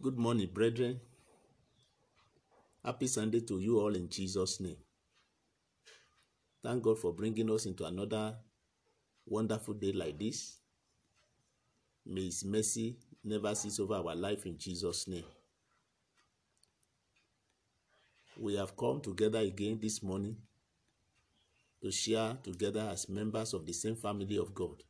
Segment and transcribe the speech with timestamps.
[0.00, 1.00] Good morning, brethren.
[2.84, 4.76] Happy Sunday to you all in Jesus' name.
[6.62, 8.36] Thank God for bringing us into another
[9.26, 10.58] wonderful day like this.
[12.06, 15.24] May His mercy never cease over our life in Jesus' name.
[18.38, 20.36] We have come together again this morning
[21.82, 24.80] to share together as members of the same family of God.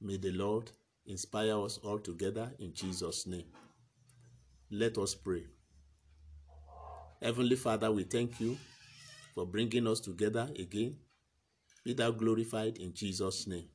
[0.00, 0.72] May the Lord
[1.06, 3.46] inspire us all together in Jesus' name.
[4.70, 5.44] Let us pray.
[7.20, 8.56] Heavenly Father, we thank you
[9.34, 10.96] for bringing us together again.
[11.84, 13.68] Be thou glorified in Jesus' name.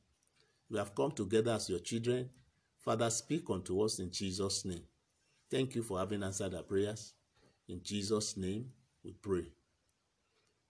[0.70, 2.30] We have come together as your children.
[2.80, 4.82] Father, speak unto us in Jesus' name.
[5.50, 7.14] Thank you for having answered our prayers.
[7.68, 8.70] In Jesus' name,
[9.04, 9.46] we pray.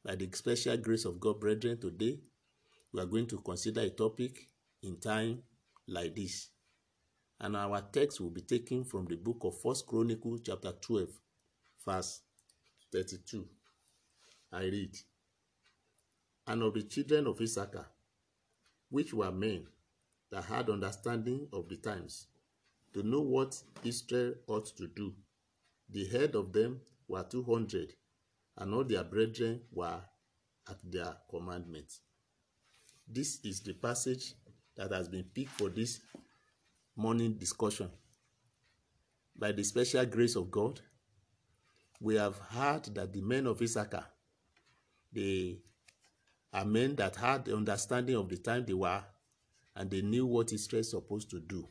[0.04, 2.18] By the special grace of God, brethren, today
[2.92, 4.48] we are going to consider a topic
[4.82, 5.42] in time
[5.88, 6.48] like this.
[7.40, 11.08] And our text will be taken from the book of First Chronicles, chapter 12,
[11.84, 12.20] verse
[12.92, 13.46] 32.
[14.52, 14.96] I read,
[16.46, 17.86] And of the children of Issachar,
[18.88, 19.66] which were men
[20.30, 22.26] that had understanding of the times,
[22.94, 25.12] to know what Israel ought to do,
[25.90, 27.92] the head of them were two hundred,
[28.56, 30.00] and all their brethren were
[30.68, 31.92] at their commandment.
[33.06, 34.34] This is the passage
[34.76, 36.00] that has been picked for this
[36.94, 37.90] morning discussion.
[39.38, 40.80] By the special grace of God,
[42.00, 44.04] we have heard that the men of Issachar,
[45.12, 45.58] they
[46.52, 49.02] are men that had the understanding of the time they were,
[49.74, 51.68] and they knew what Israel is supposed to do.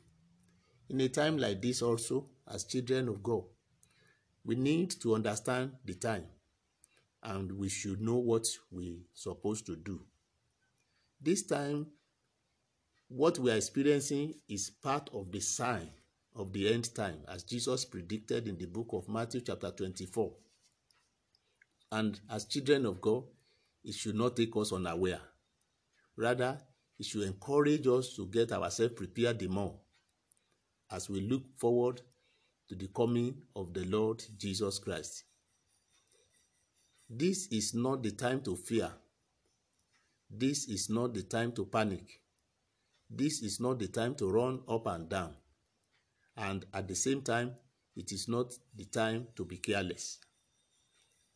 [0.89, 3.43] In a time like this, also, as children of God,
[4.43, 6.25] we need to understand the time,
[7.23, 10.01] and we should know what we're supposed to do.
[11.19, 11.87] This time,
[13.07, 15.89] what we are experiencing is part of the sign
[16.35, 20.33] of the end time, as Jesus predicted in the book of Matthew, chapter 24.
[21.91, 23.23] And as children of God,
[23.83, 25.21] it should not take us unaware.
[26.17, 26.59] Rather,
[26.99, 29.75] it should encourage us to get ourselves prepared the more
[30.91, 32.01] as we look forward
[32.67, 35.23] to the coming of the Lord Jesus Christ.
[37.09, 38.91] This is not the time to fear.
[40.29, 42.21] This is not the time to panic.
[43.09, 45.35] This is not the time to run up and down.
[46.37, 47.55] And at the same time,
[47.95, 50.19] it is not the time to be careless.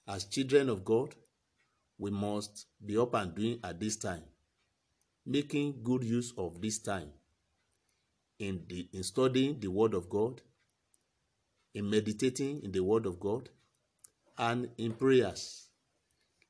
[0.07, 1.16] As children of God,
[1.97, 4.24] we must be up and doing at this time,
[5.25, 7.12] making good use of this time
[8.40, 10.41] in, the, in studying the Word of God,
[11.74, 13.50] in meditating in the Word of God,
[14.38, 15.68] and in prayers,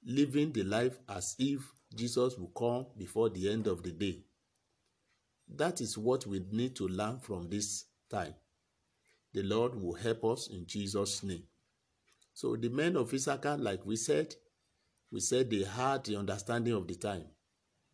[0.05, 1.61] living the life as if
[1.95, 4.23] Jesus will come before the end of the day.
[5.55, 8.35] That is what we need to learn from this time.
[9.33, 11.43] The Lord will help us in Jesus' name.
[12.33, 14.35] So the men of Issachar, like we said,
[15.11, 17.25] we said they had the understanding of the time.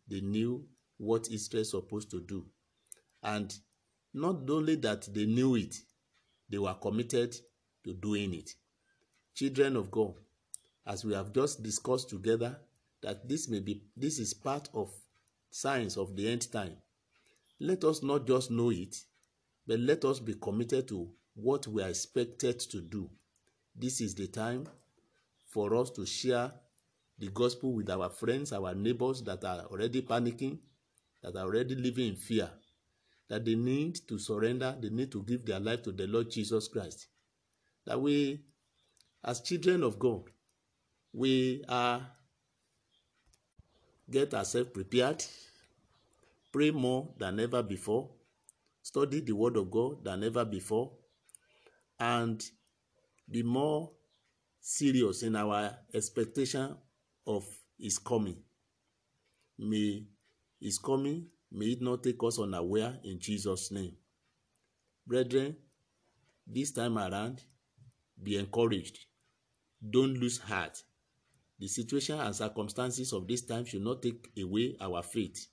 [0.08, 0.66] They knew
[0.98, 2.46] what Israel is supposed to do.
[3.22, 3.52] And
[4.14, 5.76] not only that they knew it,
[6.48, 7.36] they were committed
[7.84, 8.50] to doing it.
[9.34, 10.14] Children of God,
[10.86, 12.56] as we have just discussed together,
[13.02, 14.92] that this may be this is part of
[15.50, 16.76] signs of the end time.
[17.58, 18.96] Let us not just know it,
[19.66, 23.10] but let us be committed to what we are expected to do.
[23.74, 24.66] This is the time
[25.46, 26.52] for us to share
[27.18, 30.58] the gospel with our friends, our neighbors that are already panicking,
[31.22, 32.50] that are already living in fear,
[33.28, 36.68] that they need to surrender, they need to give their life to the Lord Jesus
[36.68, 37.08] Christ.
[37.86, 38.40] That we,
[39.24, 40.24] as children of God,
[41.12, 42.06] we are
[44.10, 45.24] get ourselves prepared,
[46.56, 48.08] pray more than ever before,
[48.80, 50.90] study the Word of God than ever before,
[52.00, 52.42] and
[53.30, 53.90] be more
[54.58, 56.74] serious in our expectation
[57.26, 57.44] of
[57.78, 58.38] His coming.
[59.58, 60.06] May
[60.58, 63.94] His coming, may it not take us unaware in Jesus' name.
[65.06, 65.56] Brethren,
[66.46, 67.42] this time around,
[68.22, 69.00] be encouraged.
[69.90, 70.82] Don't lose heart.
[71.58, 75.48] The situation and circumstances of this time should not take away our faith.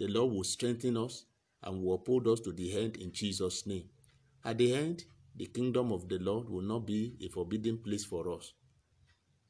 [0.00, 1.26] The Lord will strengthen us
[1.62, 3.84] and will uphold us to the end in Jesus' name.
[4.42, 5.04] At the end,
[5.36, 8.54] the kingdom of the Lord will not be a forbidden place for us.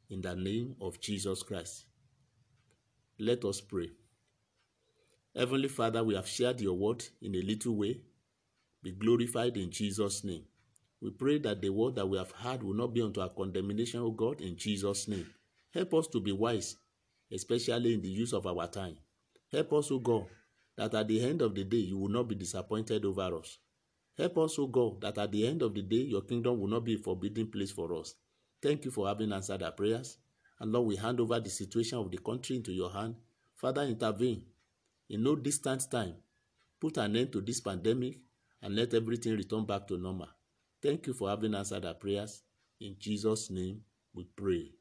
[0.08, 1.84] In the name of Jesus Christ.
[3.16, 3.90] Let us pray.
[5.36, 8.00] Heavenly Father, we have shared your word in a little way.
[8.82, 10.42] Be glorified in Jesus' name.
[11.00, 14.00] We pray that the word that we have heard will not be unto our condemnation,
[14.00, 15.28] O God, in Jesus' name.
[15.72, 16.74] Help us to be wise,
[17.30, 18.96] especially in the use of our time.
[19.52, 20.26] Help us, O God,
[20.80, 23.58] that at the end of the day you will not be disappointed over us.
[24.16, 26.84] Help us, O God, that at the end of the day, your kingdom will not
[26.84, 28.14] be a forbidden place for us.
[28.62, 30.16] Thank you for having answered our prayers.
[30.58, 33.16] And Lord, we hand over the situation of the country into your hand.
[33.56, 34.42] Father, intervene
[35.10, 36.14] in no distant time.
[36.80, 38.16] Put an end to this pandemic
[38.62, 40.28] and let everything return back to normal.
[40.82, 42.42] Thank you for having answered our prayers.
[42.80, 43.82] In Jesus' name
[44.14, 44.79] we pray.